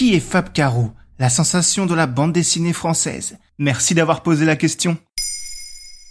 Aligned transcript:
Qui 0.00 0.14
est 0.14 0.20
Fab 0.20 0.50
Caro, 0.54 0.92
la 1.18 1.28
sensation 1.28 1.84
de 1.84 1.94
la 1.94 2.06
bande 2.06 2.32
dessinée 2.32 2.72
française? 2.72 3.36
Merci 3.58 3.92
d'avoir 3.92 4.22
posé 4.22 4.46
la 4.46 4.56
question. 4.56 4.96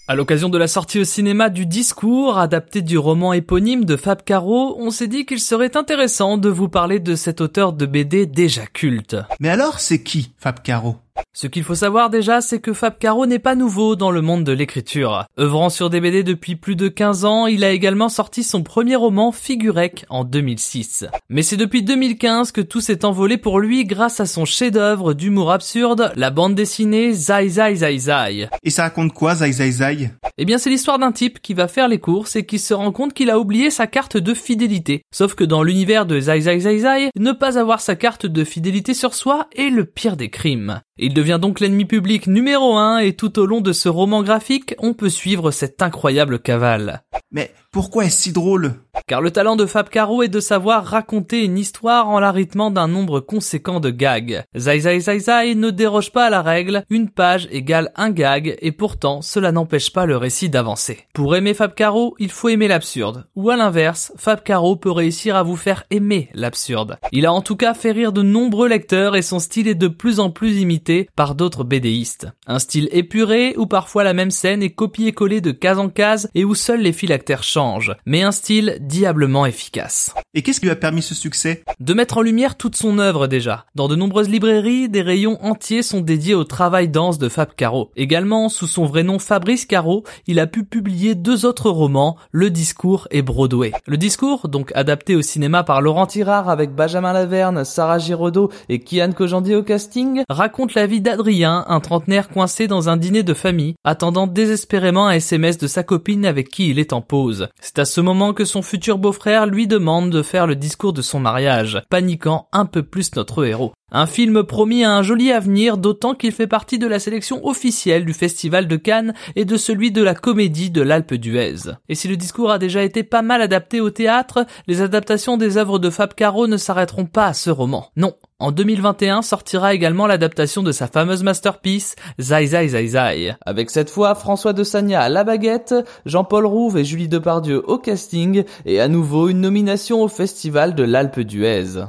À 0.08 0.14
l'occasion 0.14 0.50
de 0.50 0.60
la 0.60 0.68
sortie 0.68 1.00
au 1.00 1.04
cinéma 1.04 1.50
du 1.50 1.66
discours, 1.66 2.38
adapté 2.38 2.84
du 2.84 3.00
roman 3.00 3.34
éponyme 3.34 3.86
de 3.86 3.96
Fab 3.96 4.22
Caro, 4.22 4.76
on 4.80 4.92
s'est 4.92 5.08
dit 5.08 5.26
qu'il 5.26 5.40
serait 5.40 5.76
intéressant 5.76 6.38
de 6.38 6.50
vous 6.50 6.70
parler 6.70 7.00
de 7.00 7.16
cet 7.16 7.42
auteur 7.42 7.74
de 7.74 7.88
BD 7.88 8.28
déjà 8.28 8.68
culte. 8.68 9.18
Mais 9.40 9.50
alors, 9.50 9.80
c'est 9.80 10.04
qui 10.04 10.34
Fab 10.38 10.62
Caro 10.62 10.98
Ce 11.32 11.46
qu'il 11.46 11.64
faut 11.64 11.76
savoir 11.76 12.10
déjà, 12.10 12.42
c'est 12.42 12.60
que 12.60 12.74
Fab 12.74 12.98
Caro 12.98 13.28
n'est 13.28 13.38
pas 13.38 13.54
nouveau 13.54 13.96
dans 13.96 14.10
le 14.10 14.22
monde 14.22 14.44
de 14.44 14.52
l'écriture. 14.52 15.26
Œuvrant 15.40 15.70
sur 15.70 15.92
des 15.92 16.02
BD 16.02 16.24
depuis 16.24 16.56
plus 16.56 16.76
de 16.76 16.88
15 16.88 17.24
ans, 17.24 17.46
il 17.46 17.64
a 17.64 17.70
également 17.70 18.10
sorti 18.10 18.42
son 18.42 18.64
premier 18.64 18.96
roman 18.96 19.32
Figurec 19.32 20.06
en 20.10 20.24
2006. 20.24 21.06
Mais 21.30 21.44
c'est 21.44 21.56
depuis 21.56 21.84
2015 21.84 22.52
que 22.52 22.62
tout 22.62 22.82
s'est 22.82 23.06
envolé 23.06 23.38
pour 23.38 23.60
lui 23.60 23.86
grâce 23.86 24.20
à 24.20 24.26
son 24.26 24.44
chef-d'œuvre 24.44 25.14
d'humour 25.14 25.52
absurde, 25.52 26.12
la 26.16 26.32
bande 26.32 26.56
dessinée 26.56 27.14
Zai 27.14 27.48
Zai 27.48 27.76
Zai 27.76 27.98
Zai. 28.00 28.50
Et 28.64 28.72
ça 28.72 28.84
raconte 28.84 29.14
quoi, 29.14 29.36
Zai 29.36 29.52
Zai 29.52 29.72
Zai? 29.72 30.10
Eh 30.40 30.46
bien, 30.46 30.58
c'est 30.58 30.72
l'histoire 30.72 30.98
d'un 30.98 31.12
type 31.12 31.42
qui 31.42 31.54
va 31.54 31.68
faire 31.68 31.88
les 31.88 32.00
courses 32.00 32.38
et 32.38 32.46
qui 32.46 32.58
se 32.58 32.74
rend 32.74 32.92
compte 32.92 33.14
qu'il 33.14 33.30
a 33.30 33.38
oublié 33.38 33.70
sa 33.70 33.86
carte 33.86 34.18
de 34.18 34.34
fidélité. 34.34 35.04
Sauf 35.14 35.36
que 35.36 35.44
dans 35.44 35.62
l'univers 35.62 36.08
de 36.08 36.20
Zai 36.20 36.42
Zai 36.42 36.60
Zai 36.60 36.80
Zai, 36.80 37.12
ne 37.16 37.34
pas 37.34 37.60
avoir 37.60 37.82
sa 37.82 37.96
carte 37.96 38.26
de 38.26 38.44
fidélité 38.44 38.96
sur 38.96 39.14
soi 39.14 39.48
est 39.56 39.70
le 39.70 39.86
pire 39.86 40.18
des 40.18 40.32
crimes. 40.32 40.82
Il 40.98 41.14
devient 41.20 41.40
donc 41.42 41.60
l'ennemi 41.60 41.84
public 41.84 42.28
numéro 42.28 42.78
un 42.78 43.00
et 43.00 43.12
tout 43.12 43.40
au 43.40 43.46
long 43.46 43.60
de 43.60 43.74
ce 43.74 43.90
roman 43.90 44.24
graphique, 44.24 44.74
on 44.80 44.94
peut 44.94 45.10
suivre 45.10 45.52
cette 45.52 45.82
incroyable 45.82 46.40
cavale. 46.40 47.04
Mais 47.30 47.52
pourquoi 47.74 48.06
est-ce 48.06 48.22
si 48.22 48.32
drôle? 48.32 48.76
Car 49.08 49.22
le 49.22 49.32
talent 49.32 49.56
de 49.56 49.66
Fab 49.66 49.90
Caro 49.90 50.24
est 50.24 50.30
de 50.30 50.40
savoir 50.40 50.86
raconter 50.86 51.44
une 51.44 51.58
histoire 51.58 52.10
en 52.10 52.20
la 52.20 52.32
d'un 52.50 52.88
nombre 52.88 53.20
conséquent 53.20 53.80
de 53.80 53.90
gags. 53.90 54.44
Zai 54.56 54.80
Zai 54.80 55.00
Zai 55.00 55.20
Zai 55.20 55.56
ne 55.56 55.70
déroge 55.70 56.12
pas 56.12 56.26
à 56.26 56.30
la 56.30 56.42
règle, 56.42 56.84
une 56.90 57.10
page 57.10 57.48
égale 57.52 57.92
un 57.96 58.12
gag, 58.12 58.58
et 58.62 58.72
pourtant 58.72 59.22
cela 59.22 59.52
n'empêche 59.52 59.92
pas 59.92 60.06
le 60.06 60.18
récit 60.18 60.50
d'avancer. 60.50 61.00
Pour 61.14 61.36
aimer 61.36 61.54
Fab 61.54 61.74
Caro, 61.74 62.16
il 62.20 62.32
faut 62.32 62.50
aimer 62.50 62.68
l'absurde. 62.68 63.28
Ou 63.36 63.50
à 63.50 63.58
l'inverse, 63.58 64.14
Fab 64.18 64.42
Caro 64.42 64.76
peut 64.76 64.92
réussir 64.92 65.36
à 65.36 65.44
vous 65.44 65.56
faire 65.56 65.84
aimer 65.90 66.30
l'absurde. 66.34 66.98
Il 67.12 67.26
a 67.26 67.34
en 67.34 67.42
tout 67.42 67.56
cas 67.56 67.74
fait 67.74 67.92
rire 67.92 68.14
de 68.14 68.22
nombreux 68.22 68.68
lecteurs 68.68 69.16
et 69.16 69.22
son 69.22 69.40
style 69.40 69.68
est 69.68 69.76
de 69.76 69.88
plus 69.88 70.20
en 70.20 70.30
plus 70.30 70.60
imité 70.60 71.10
par 71.16 71.36
d'autres 71.36 71.64
BDistes. 71.64 72.28
Un 72.48 72.60
style 72.60 72.90
épuré 72.92 73.54
où 73.58 73.66
parfois 73.66 74.04
la 74.04 74.14
même 74.14 74.32
scène 74.32 74.64
est 74.64 74.72
copiée-collée 74.72 75.42
de 75.42 75.52
case 75.52 75.80
en 75.80 75.90
case 75.90 76.30
et 76.36 76.46
où 76.46 76.56
seuls 76.56 76.82
les 76.82 76.94
phylactères 76.94 77.44
changent, 77.44 77.96
mais 78.06 78.22
un 78.22 78.32
style 78.32 78.78
diablement 78.90 79.46
efficace. 79.46 80.14
Et 80.34 80.42
qu'est-ce 80.42 80.60
qui 80.60 80.66
lui 80.66 80.72
a 80.72 80.76
permis 80.76 81.02
ce 81.02 81.16
succès? 81.16 81.64
De 81.80 81.94
mettre 81.94 82.18
en 82.18 82.22
lumière 82.22 82.58
toute 82.58 82.76
son 82.76 83.00
œuvre 83.00 83.28
déjà. 83.28 83.66
Dans 83.76 83.88
de 83.88 83.96
nombreuses 83.96 84.30
librairies, 84.30 84.90
des 84.90 85.02
rayons 85.02 85.38
entiers 85.44 85.84
sont 85.84 86.02
dédiés 86.02 86.34
au 86.34 86.44
travail 86.44 86.90
dense 86.90 87.20
de 87.20 87.30
Fab 87.30 87.50
Caro. 87.56 87.92
Également, 87.96 88.50
sous 88.50 88.68
son 88.68 88.86
vrai 88.86 89.04
nom 89.04 89.20
Fabrice 89.20 89.66
Caro, 89.66 90.04
il 90.28 90.40
a 90.40 90.48
pu 90.48 90.64
publier 90.64 91.16
deux 91.16 91.46
autres 91.46 91.70
romans, 91.70 92.18
Le 92.32 92.50
Discours 92.50 93.08
et 93.12 93.22
Broadway. 93.22 93.72
Le 93.86 93.98
Discours, 93.98 94.50
donc 94.50 94.72
adapté 94.76 95.16
au 95.16 95.22
cinéma 95.22 95.64
par 95.64 95.82
Laurent 95.82 96.08
Tirard 96.08 96.50
avec 96.50 96.74
Benjamin 96.74 97.14
Laverne, 97.14 97.64
Sarah 97.64 98.00
Giraudot 98.00 98.52
et 98.70 98.80
Kian 98.80 99.12
Kojandi 99.12 99.56
au 99.56 99.64
casting, 99.64 100.24
raconte 100.30 100.74
la 100.74 100.88
vie 100.88 101.02
d'Adrien, 101.02 101.66
un 101.68 101.80
trentenaire 101.80 102.30
coincé 102.30 102.68
dans 102.68 102.90
un 102.90 102.98
dîner 102.98 103.24
de 103.24 103.34
famille, 103.34 103.76
attendant 103.84 104.28
désespérément 104.28 105.08
un 105.08 105.14
SMS 105.14 105.58
de 105.58 105.68
sa 105.68 105.84
copine 105.84 106.26
avec 106.26 106.50
qui 106.50 106.70
il 106.70 106.80
est 106.80 106.94
en 106.94 107.02
pause. 107.02 107.50
C'est 107.62 107.80
à 107.80 107.86
ce 107.86 108.02
moment 108.02 108.34
que 108.34 108.46
son 108.46 108.62
futur 108.80 108.98
beau-frère 108.98 109.46
lui 109.46 109.68
demande 109.68 110.10
de 110.10 110.22
faire 110.22 110.48
le 110.48 110.56
discours 110.56 110.94
de 110.94 111.02
son 111.02 111.20
mariage, 111.20 111.84
paniquant 111.90 112.48
un 112.54 112.66
peu 112.66 112.82
plus 112.82 113.14
notre 113.18 113.44
héros. 113.44 113.74
Un 113.92 114.06
film 114.06 114.44
promis 114.44 114.84
à 114.84 114.96
un 114.96 115.02
joli 115.02 115.32
avenir, 115.32 115.78
d'autant 115.78 116.14
qu'il 116.14 116.32
fait 116.32 116.48
partie 116.48 116.78
de 116.78 116.88
la 116.88 117.00
sélection 117.00 117.46
officielle 117.46 118.06
du 118.06 118.14
Festival 118.14 118.68
de 118.68 118.76
Cannes 118.76 119.14
et 119.36 119.46
de 119.46 119.58
celui 119.58 119.92
de 119.92 120.04
la 120.04 120.14
comédie 120.14 120.70
de 120.70 120.82
l'Alpe 120.82 121.16
d'Huez. 121.16 121.72
Et 121.90 121.96
si 121.96 122.08
le 122.08 122.16
discours 122.16 122.52
a 122.52 122.60
déjà 122.60 122.84
été 122.84 123.04
pas 123.04 123.22
mal 123.22 123.42
adapté 123.42 123.82
au 123.82 123.90
théâtre, 123.90 124.46
les 124.68 124.82
adaptations 124.82 125.38
des 125.38 125.58
œuvres 125.58 125.80
de 125.80 125.90
Fab 125.90 126.14
Caro 126.14 126.48
ne 126.48 126.58
s'arrêteront 126.58 127.06
pas 127.06 127.26
à 127.26 127.34
ce 127.34 127.50
roman. 127.50 127.88
Non. 127.96 128.14
En 128.42 128.54
2021 128.54 129.22
sortira 129.22 129.74
également 129.74 130.08
l'adaptation 130.08 130.64
de 130.64 130.72
sa 130.72 130.88
fameuse 130.88 131.24
masterpiece, 131.24 131.96
Zai 132.22 132.46
Zai 132.46 132.70
Zai 132.70 132.88
Zai, 132.88 133.36
avec 133.46 133.70
cette 133.70 133.90
fois 133.90 134.16
François 134.16 134.54
de 134.54 134.64
Sagna 134.64 135.02
à 135.02 135.10
la 135.10 135.26
baguette, 135.26 135.76
Jean-Paul 136.06 136.46
Rouve 136.46 136.78
et 136.78 136.86
Julie 136.86 137.10
Depardieu 137.10 137.62
au 137.70 137.80
casting, 137.80 138.46
et 138.66 138.80
à 138.80 138.88
nouveau 138.88 139.28
une 139.28 139.42
nomination 139.42 140.02
au 140.02 140.08
Festival 140.08 140.74
de 140.74 140.84
l'Alpe 140.84 141.20
d'Huez. 141.20 141.84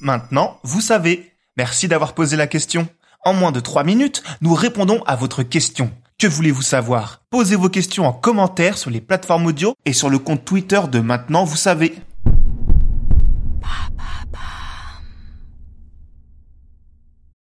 Maintenant, 0.00 0.58
vous 0.62 0.80
savez. 0.80 1.32
Merci 1.56 1.88
d'avoir 1.88 2.14
posé 2.14 2.36
la 2.36 2.46
question. 2.46 2.86
En 3.24 3.32
moins 3.32 3.52
de 3.52 3.60
3 3.60 3.82
minutes, 3.82 4.22
nous 4.42 4.54
répondons 4.54 5.02
à 5.06 5.16
votre 5.16 5.42
question. 5.42 5.90
Que 6.18 6.26
voulez-vous 6.26 6.62
savoir? 6.62 7.22
Posez 7.30 7.56
vos 7.56 7.68
questions 7.68 8.06
en 8.06 8.12
commentaire 8.12 8.78
sur 8.78 8.90
les 8.90 9.00
plateformes 9.00 9.46
audio 9.46 9.74
et 9.84 9.92
sur 9.92 10.10
le 10.10 10.18
compte 10.18 10.44
Twitter 10.44 10.80
de 10.90 11.00
Maintenant, 11.00 11.44
vous 11.44 11.56
savez. 11.56 11.94